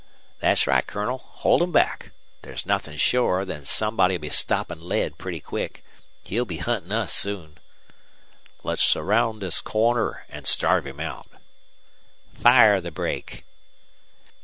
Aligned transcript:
"Thet's 0.39 0.65
right, 0.65 0.87
Colonel. 0.87 1.19
Hold 1.19 1.61
'em 1.61 1.71
back. 1.71 2.09
There's 2.41 2.65
nothin' 2.65 2.97
shorer 2.97 3.45
than 3.45 3.65
somebody'll 3.65 4.17
be 4.17 4.31
stoppin' 4.31 4.81
lead 4.89 5.19
pretty 5.19 5.39
quick. 5.39 5.83
He'll 6.23 6.43
be 6.43 6.57
huntin' 6.57 6.91
us 6.91 7.13
soon!" 7.13 7.59
"Let's 8.63 8.81
surround 8.81 9.43
this 9.43 9.61
corner 9.61 10.25
an' 10.27 10.45
starve 10.45 10.87
him 10.87 10.99
out." 10.99 11.27
"Fire 12.33 12.81
the 12.81 12.89
brake." 12.89 13.45